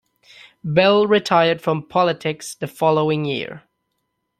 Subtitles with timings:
[0.63, 3.65] Bell retired from politics the following year.